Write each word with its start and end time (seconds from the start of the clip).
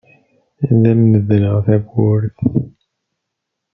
Ad 0.69 0.83
am-medleɣ 0.91 1.55
tawwurt. 1.65 2.37